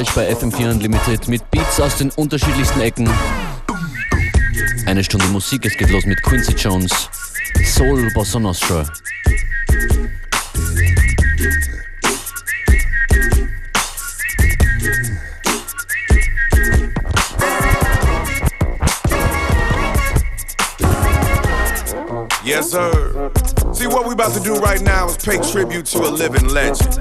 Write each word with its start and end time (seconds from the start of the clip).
euch 0.00 0.14
bei 0.14 0.32
FM4 0.32 0.70
Unlimited 0.70 1.28
mit 1.28 1.50
Beats 1.50 1.78
aus 1.78 1.96
den 1.96 2.10
unterschiedlichsten 2.12 2.80
Ecken. 2.80 3.06
Eine 4.86 5.04
Stunde 5.04 5.26
Musik, 5.26 5.66
es 5.66 5.76
geht 5.76 5.90
los 5.90 6.06
mit 6.06 6.22
Quincy 6.22 6.52
Jones, 6.52 7.10
Soul 7.66 8.10
Bossa 8.14 8.38
Nostra. 8.38 8.86
Yes, 22.42 22.70
sir. 22.70 23.19
About 24.20 24.34
to 24.34 24.40
do 24.40 24.54
right 24.56 24.82
now 24.82 25.06
is 25.06 25.16
pay 25.16 25.40
tribute 25.50 25.86
to 25.86 26.00
a 26.00 26.10
living 26.10 26.46
legend. 26.48 26.92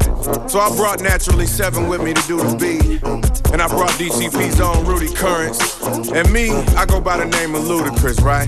So 0.49 0.57
I 0.57 0.73
brought 0.77 1.01
Naturally 1.01 1.47
7 1.47 1.89
with 1.89 2.01
me 2.01 2.13
to 2.13 2.21
do 2.29 2.37
the 2.37 2.55
beat. 2.55 3.03
And 3.51 3.61
I 3.61 3.67
brought 3.67 3.91
DTP's 3.99 4.61
own 4.61 4.85
Rudy 4.85 5.13
Currence. 5.13 5.59
And 6.13 6.31
me, 6.31 6.49
I 6.79 6.85
go 6.85 7.01
by 7.01 7.17
the 7.17 7.25
name 7.25 7.55
of 7.55 7.63
Ludacris, 7.63 8.21
right? 8.23 8.47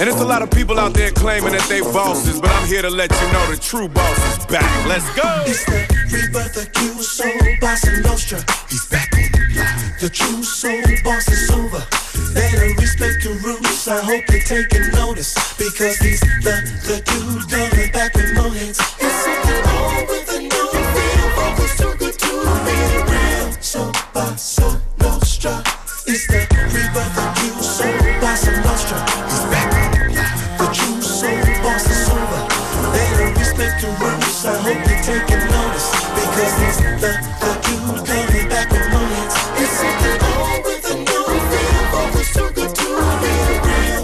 And 0.00 0.10
it's 0.10 0.20
a 0.20 0.26
lot 0.26 0.42
of 0.42 0.50
people 0.50 0.80
out 0.80 0.94
there 0.94 1.12
claiming 1.12 1.52
that 1.52 1.62
they 1.68 1.80
bosses, 1.80 2.40
but 2.40 2.50
I'm 2.50 2.66
here 2.66 2.82
to 2.82 2.90
let 2.90 3.12
you 3.12 3.32
know 3.32 3.46
the 3.48 3.56
true 3.56 3.86
boss 3.86 4.18
is 4.36 4.46
back. 4.46 4.88
Let's 4.88 5.06
go! 5.14 5.22
It's 5.46 5.64
the 5.66 5.86
rebirth 6.10 6.56
of 6.56 6.72
Q 6.72 7.00
Soul 7.04 7.30
Bossa 7.60 8.02
Nostra. 8.02 8.42
He's 8.68 8.84
back 8.86 9.14
on 9.14 9.30
the 9.30 9.60
line. 9.60 9.94
The 10.00 10.08
true 10.08 10.42
soul 10.42 10.82
boss 11.04 11.28
is 11.28 11.48
over. 11.52 12.01
Better 12.34 12.74
respect 12.80 13.24
your 13.24 13.34
roots. 13.34 13.88
I 13.88 14.00
hope 14.00 14.24
they're 14.26 14.40
taking 14.40 14.90
notice 14.92 15.34
because 15.58 15.98
these 15.98 16.20
the 16.20 16.62
the 16.88 17.02
dude 17.04 17.50
coming 17.50 17.92
back 17.92 18.14
with 18.14 18.34
more 18.34 18.50
hits. 18.50 19.01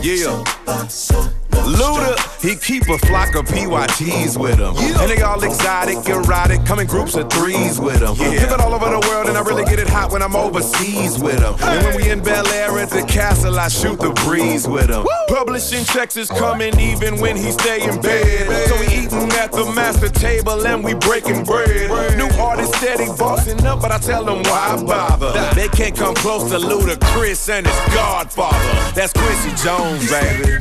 Yeah. 0.00 1.37
Luda, 1.64 2.16
he 2.40 2.56
keep 2.56 2.88
a 2.88 2.98
flock 2.98 3.34
of 3.34 3.46
PYTs 3.46 4.38
with 4.38 4.58
him. 4.58 4.74
And 5.00 5.10
they 5.10 5.22
all 5.22 5.42
exotic, 5.42 6.06
erotic, 6.08 6.64
come 6.64 6.78
in 6.78 6.86
groups 6.86 7.14
of 7.16 7.30
threes 7.30 7.80
with 7.80 8.00
him. 8.00 8.14
Yeah. 8.16 8.44
Pimpin' 8.44 8.60
all 8.60 8.74
over 8.74 8.90
the 8.90 9.06
world, 9.08 9.28
and 9.28 9.36
I 9.36 9.42
really 9.42 9.64
get 9.64 9.78
it 9.78 9.88
hot 9.88 10.12
when 10.12 10.22
I'm 10.22 10.36
overseas 10.36 11.18
with 11.18 11.40
him. 11.40 11.54
And 11.60 11.84
when 11.86 11.96
we 11.96 12.10
in 12.10 12.22
Bel 12.22 12.46
Air 12.48 12.78
at 12.78 12.90
the 12.90 13.02
castle, 13.02 13.58
I 13.58 13.68
shoot 13.68 13.98
the 13.98 14.10
breeze 14.24 14.66
with 14.68 14.90
him. 14.90 15.06
Publishing 15.28 15.84
checks 15.84 16.16
is 16.16 16.28
coming 16.28 16.78
even 16.78 17.18
when 17.20 17.36
he 17.36 17.50
stay 17.50 17.82
in 17.88 18.00
bed. 18.00 18.68
So 18.68 18.78
we 18.80 18.86
eating 18.86 19.30
at 19.32 19.52
the 19.52 19.70
master 19.74 20.08
table 20.08 20.66
and 20.66 20.84
we 20.84 20.94
breaking 20.94 21.44
bread. 21.44 22.16
New 22.16 22.28
artist 22.40 22.74
steady 22.76 23.06
bossing 23.18 23.64
up, 23.66 23.80
but 23.82 23.92
I 23.92 23.98
tell 23.98 24.24
them 24.24 24.42
why 24.44 24.76
I 24.76 24.82
bother. 24.82 25.32
They 25.54 25.68
can't 25.68 25.96
come 25.96 26.14
close 26.14 26.50
to 26.50 26.58
Ludacris 26.58 27.48
and 27.48 27.66
his 27.66 27.94
godfather. 27.94 28.58
That's 28.94 29.12
Quincy 29.12 29.50
Jones, 29.62 30.10
baby. 30.10 30.58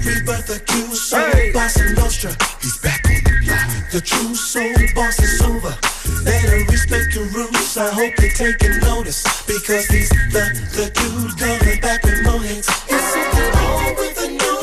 Q 0.88 0.96
Soul 0.96 1.20
Hey. 1.20 1.52
Bossa 1.52 1.84
Nostra. 1.98 2.32
He's 2.62 2.78
back 2.78 3.04
on 3.08 3.20
the 3.26 3.52
line. 3.52 3.84
The 3.92 4.00
true 4.00 4.34
soul 4.34 4.72
boss 4.96 5.20
is 5.20 5.42
over. 5.42 5.76
Better 6.24 6.64
respect 6.72 7.14
your 7.14 7.26
roots. 7.36 7.76
I 7.76 7.90
hope 7.92 8.16
they're 8.16 8.32
taking 8.32 8.80
notice 8.80 9.22
because 9.46 9.86
he's 9.88 10.08
the 10.32 10.48
the 10.80 10.88
dude 10.96 11.38
coming 11.38 11.82
back 11.82 12.04
with 12.04 12.24
more 12.24 12.40
hits. 12.40 12.70
It's 12.88 13.04
something 13.04 13.52
wrong 13.60 13.96
with 14.00 14.16
the 14.16 14.28
new 14.32 14.58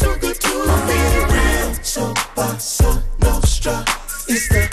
too 0.00 0.16
good 0.24 0.40
to 0.40 0.54
be 0.88 1.00
real. 1.28 1.74
So 1.82 2.14
Bossa 2.34 3.02
Nostra. 3.20 3.84
It's 4.26 4.48
the 4.48 4.69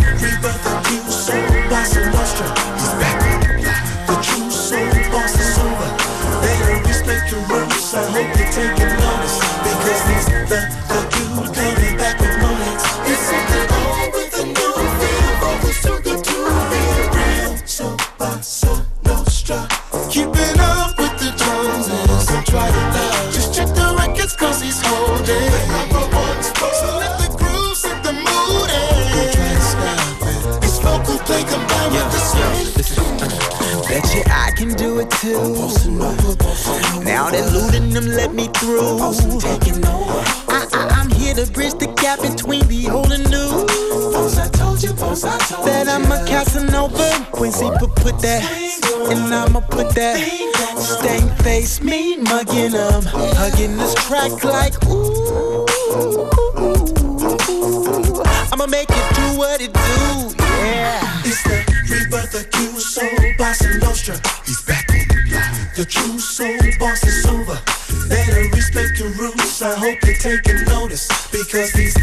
do 34.97 35.03
it 35.03 35.11
too. 35.11 35.53
Now 37.03 37.29
that 37.29 37.51
looting 37.53 37.89
them 37.89 38.07
let 38.07 38.33
me 38.33 38.47
through. 38.47 38.99
I, 40.49 40.67
I, 40.73 40.87
I'm 40.99 41.09
here 41.11 41.33
to 41.35 41.45
bridge 41.51 41.73
the 41.73 41.87
gap 42.01 42.21
between 42.21 42.67
the 42.67 42.89
old 42.89 43.11
and 43.11 43.23
new. 43.29 43.65
That 45.65 45.87
I'm 45.87 46.11
a 46.11 46.25
Casanova. 46.25 47.27
Quincy 47.31 47.69
put, 47.79 47.95
put 47.95 48.19
that. 48.19 48.43
And 49.11 49.33
I'ma 49.33 49.61
put 49.61 49.93
that. 49.95 50.17
Stank 50.77 51.31
face, 51.43 51.81
me 51.81 52.17
mugging 52.17 52.71
them. 52.71 53.03
Hugging 53.05 53.77
this 53.77 53.93
track 54.05 54.43
like 54.43 54.73
ooh. 54.87 55.65
I'ma 58.51 58.67
make 58.67 58.89
it 58.89 59.15
do 59.15 59.37
what 59.37 59.61
it 59.61 59.73
do. 59.73 60.35
Yeah. 60.41 61.21
It's 61.23 61.43
the 61.43 61.63
rebirth 61.89 62.33
of 62.35 62.49
Q 62.51 62.79
Soul 62.79 63.09
Bossa 63.37 63.79
Nostra. 63.79 64.36
The 65.77 65.85
true 65.85 66.17
soul 66.17 66.57
boss 66.79 67.03
is 67.03 67.23
over. 67.27 67.53
Better 68.09 68.49
respect 68.49 68.97
your 68.97 69.09
roots. 69.09 69.61
I 69.61 69.75
hope 69.77 70.01
you're 70.05 70.17
taking 70.17 70.65
notice 70.65 71.05
because 71.29 71.69
he's 71.73 71.96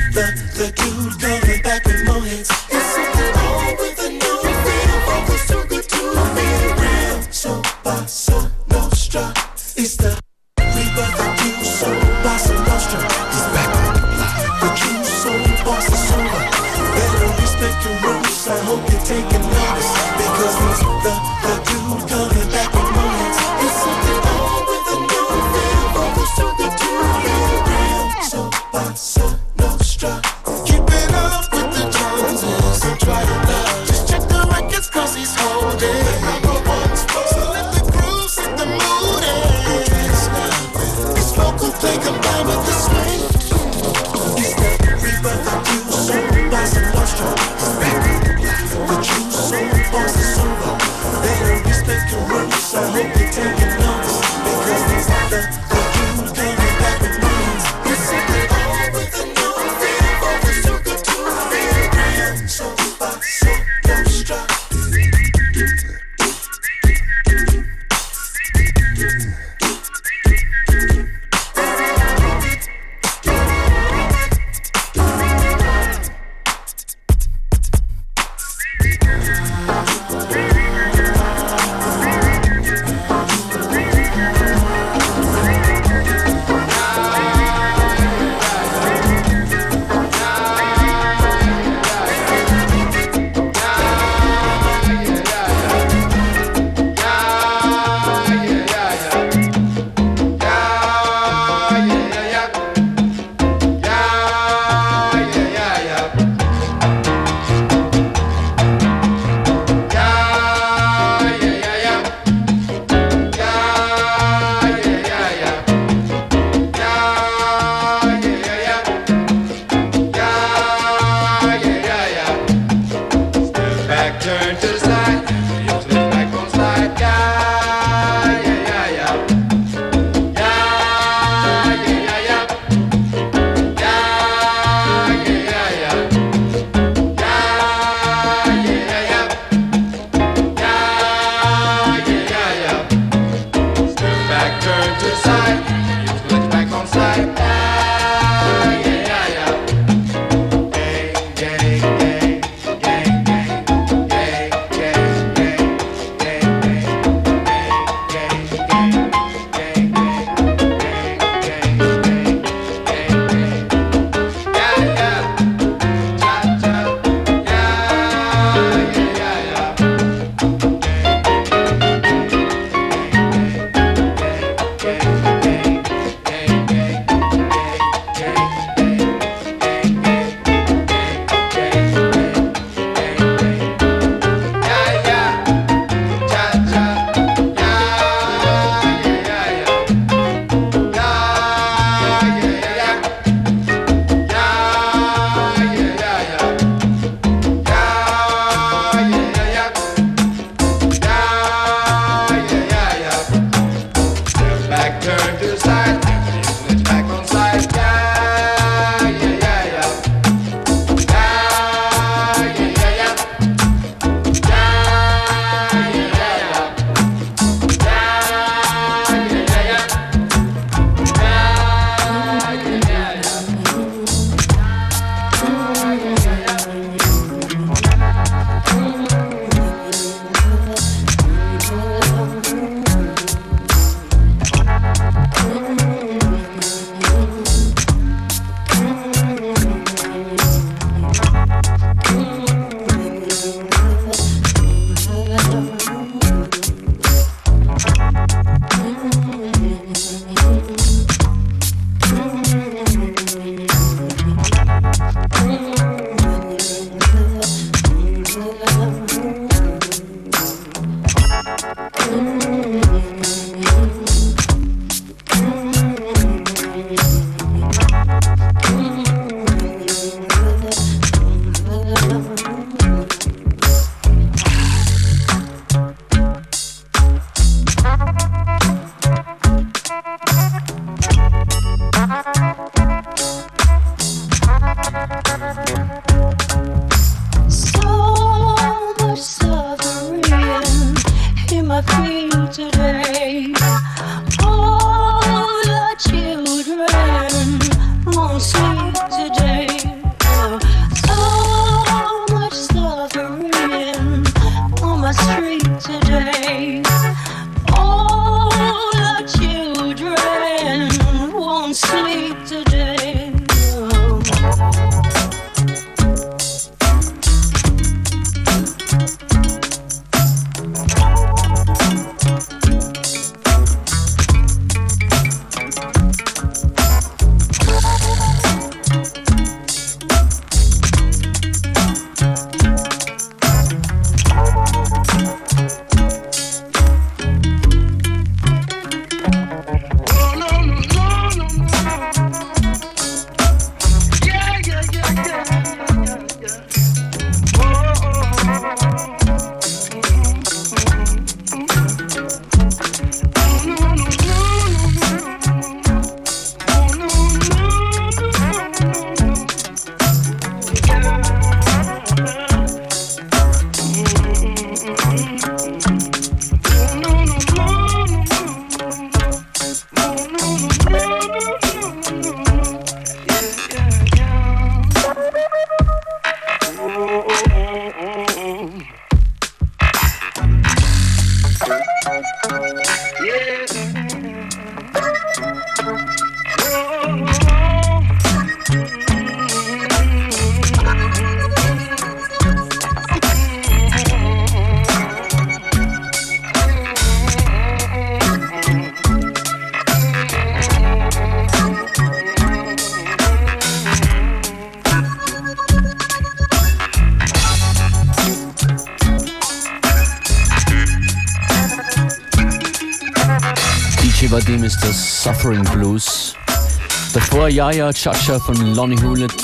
Davor 417.45 417.57
Yaya 417.57 417.93
Chacha 417.93 418.39
von 418.41 418.75
Lonnie 418.75 418.97
Hewlett, 418.97 419.35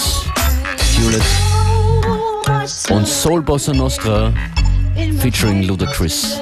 Hewlett 0.97 1.23
und 2.88 3.07
Soul 3.07 3.42
Bossa 3.42 3.75
Nostra 3.75 4.33
featuring 5.21 5.64
Ludacris. 5.64 6.40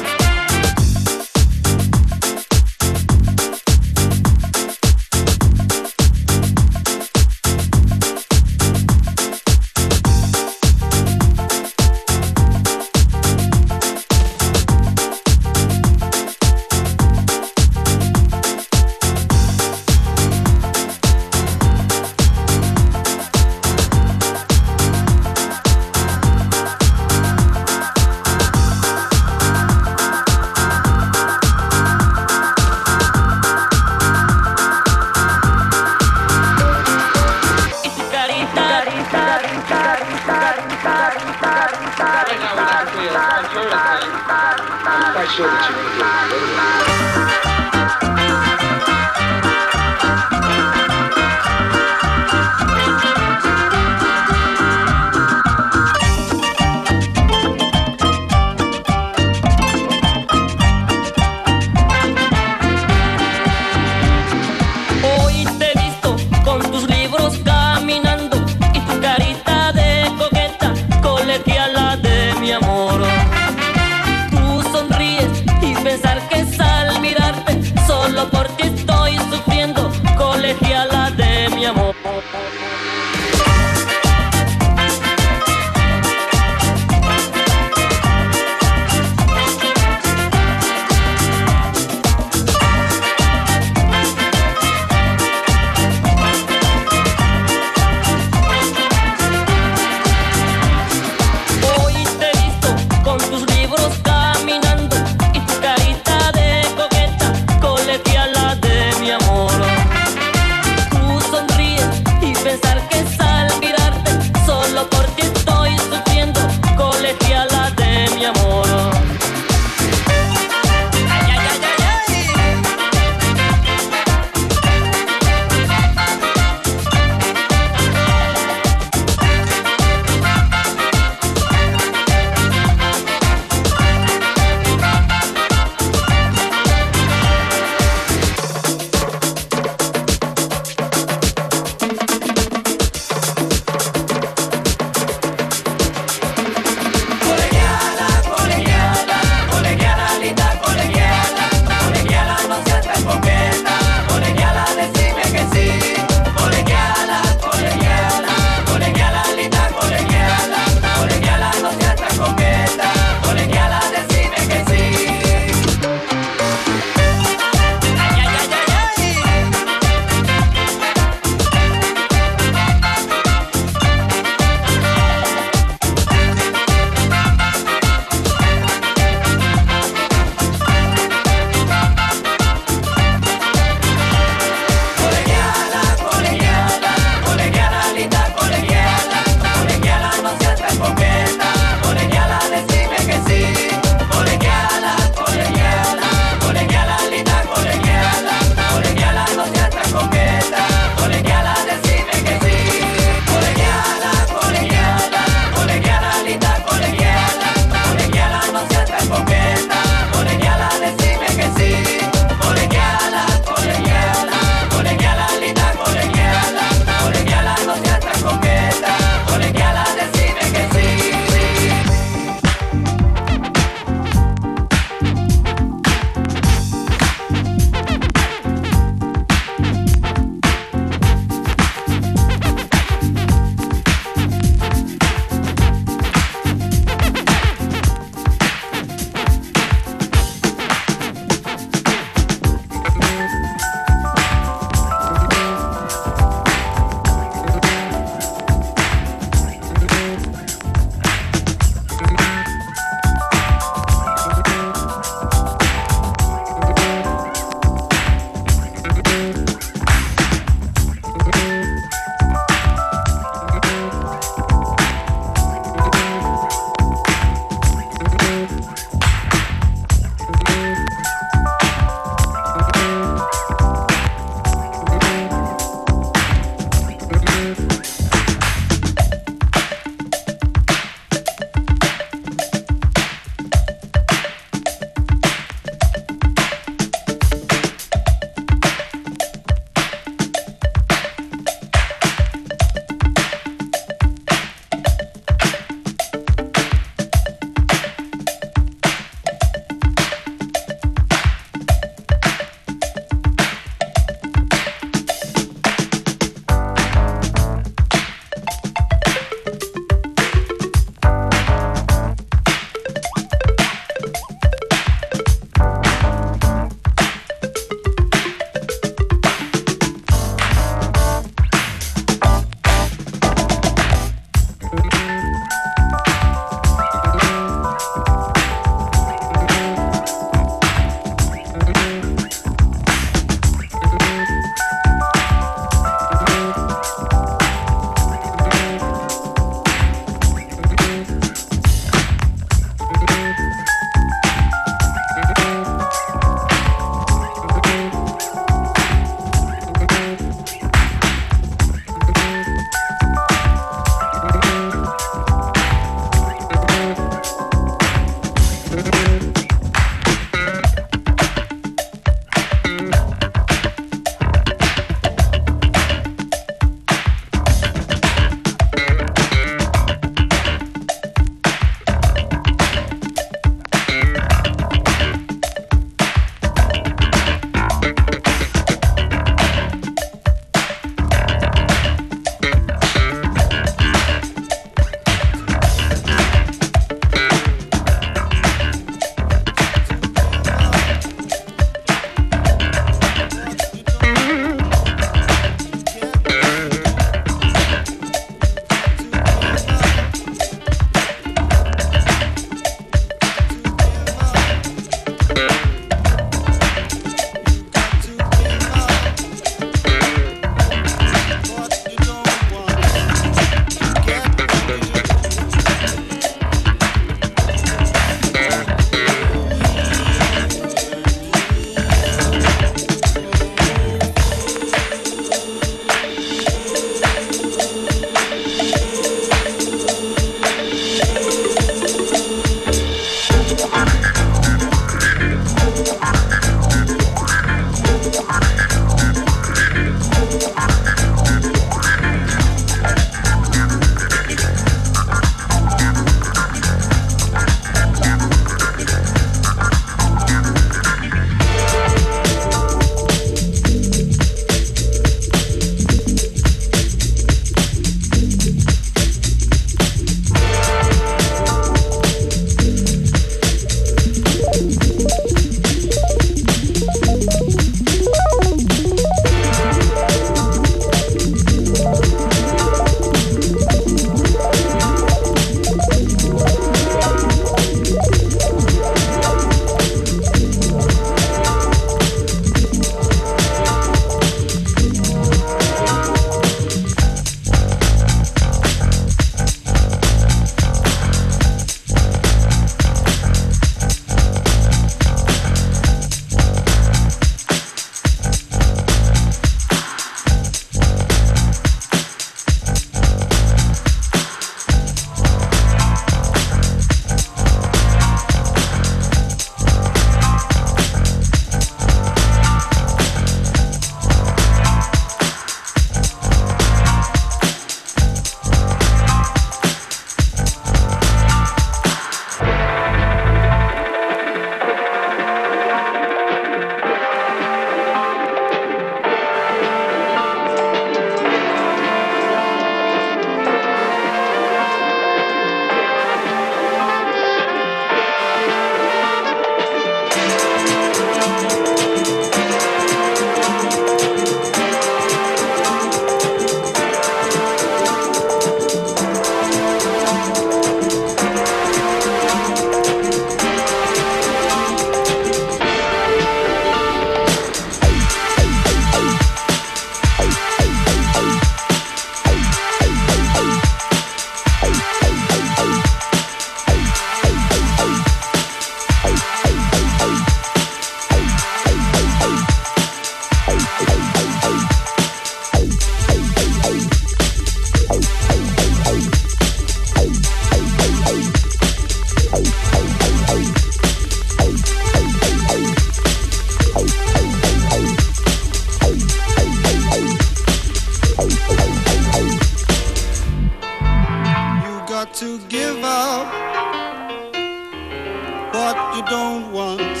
Want 599.60 600.00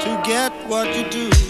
to 0.00 0.10
get 0.26 0.50
what 0.66 0.88
you 0.96 1.08
do. 1.08 1.42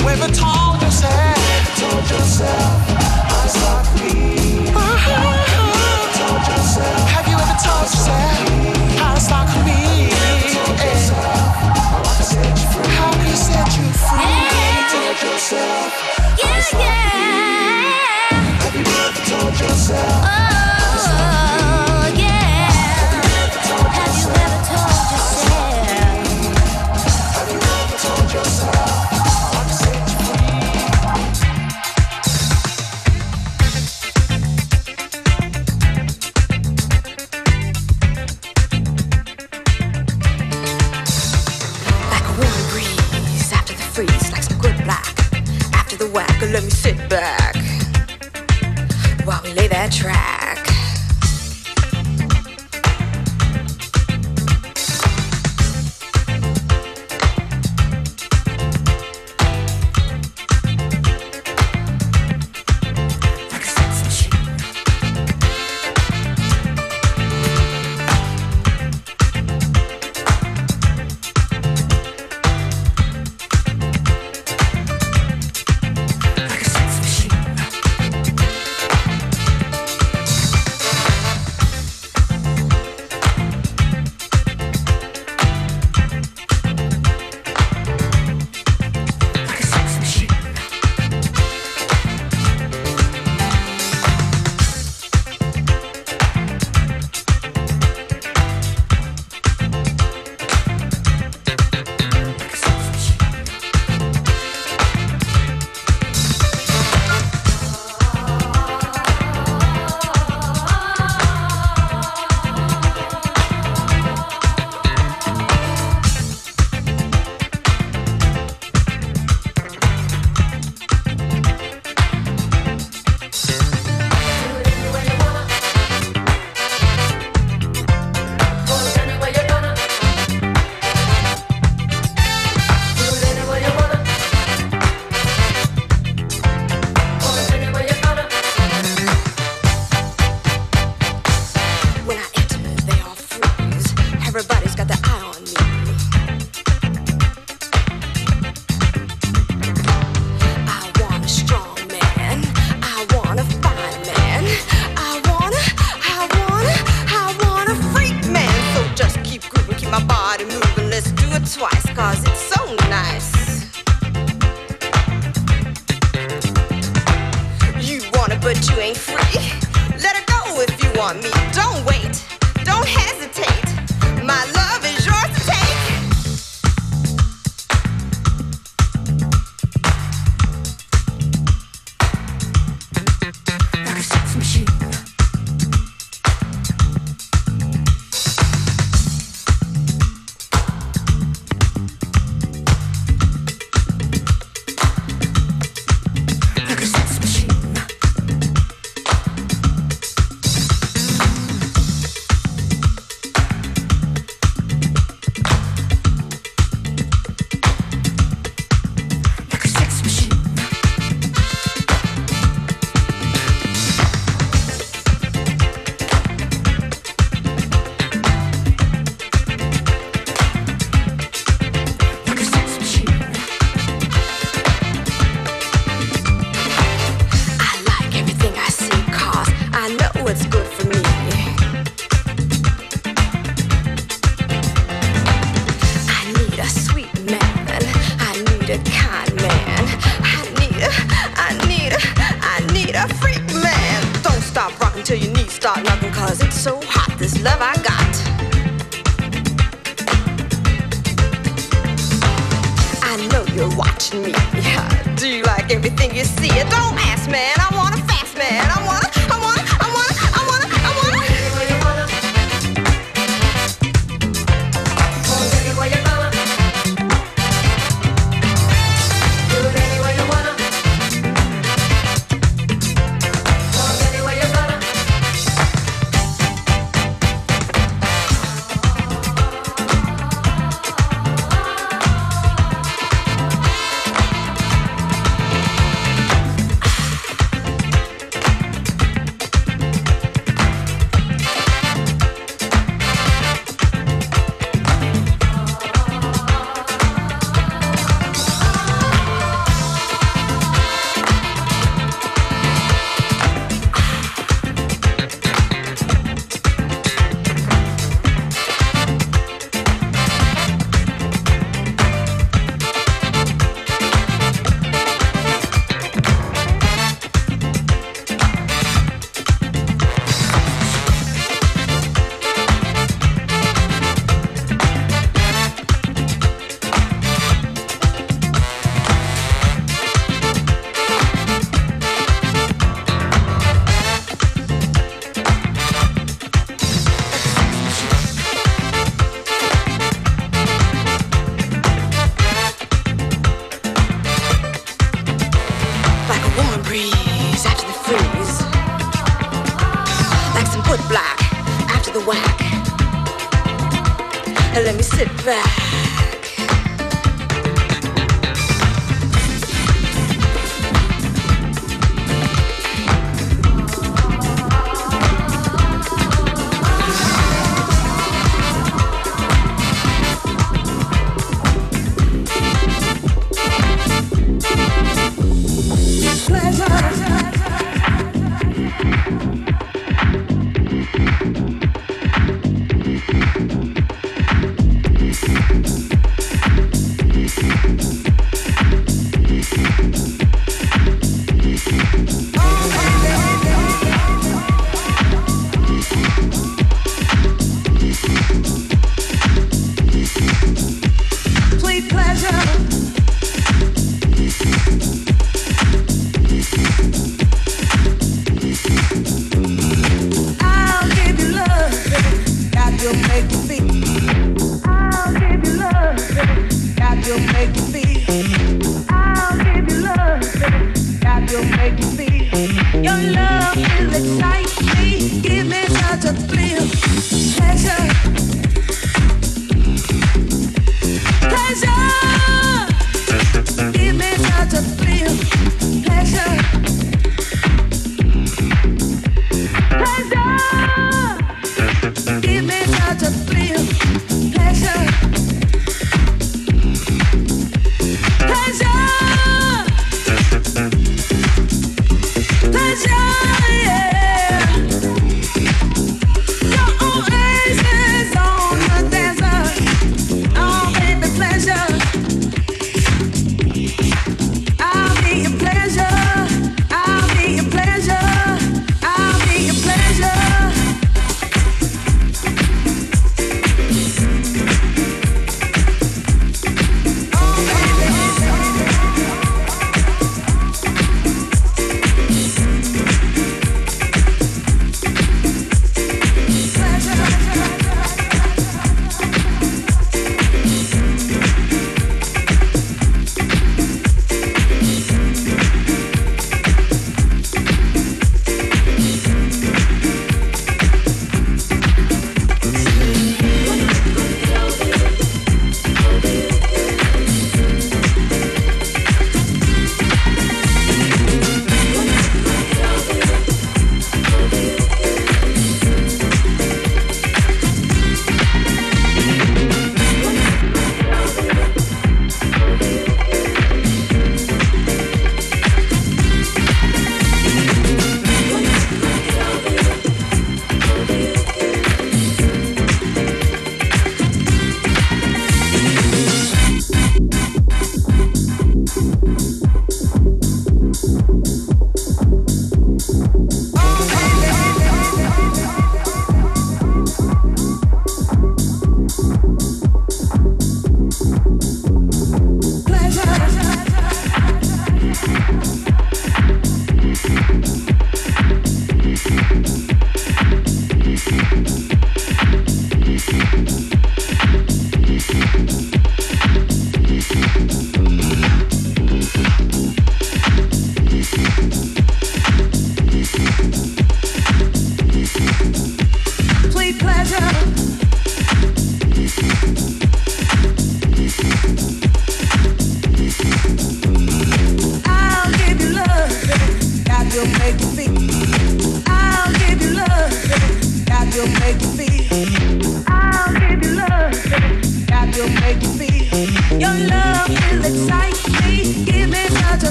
you 0.00 0.08
ever 0.08 0.28
told 0.32 0.82
yourself? 0.82 1.78
Told 1.78 2.10
yourself 2.10 2.84
I'm 2.88 3.48
sorry. 3.48 4.25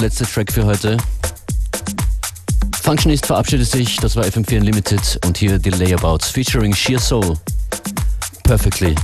Und 0.00 0.04
letzte 0.04 0.24
Track 0.24 0.50
für 0.50 0.64
heute. 0.64 0.96
Functionist 2.82 3.26
verabschiedet 3.26 3.70
sich, 3.70 3.98
das 3.98 4.16
war 4.16 4.24
FM4 4.24 4.60
Unlimited 4.60 5.20
und 5.26 5.36
hier 5.36 5.58
die 5.58 5.68
Layabouts 5.68 6.30
featuring 6.30 6.74
Sheer 6.74 6.98
Soul. 6.98 7.36
Perfectly. 8.42 8.94